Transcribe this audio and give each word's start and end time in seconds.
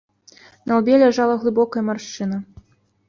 На 0.71 0.77
лбе 0.79 0.95
ляжала 1.03 1.35
глыбокая 1.43 1.83
маршчына. 1.91 2.39